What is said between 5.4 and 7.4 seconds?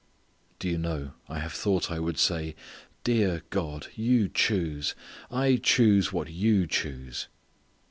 choose what you choose."